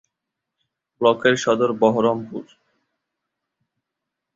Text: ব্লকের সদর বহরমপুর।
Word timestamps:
ব্লকের 1.01 1.35
সদর 1.37 1.69
বহরমপুর। 1.73 2.45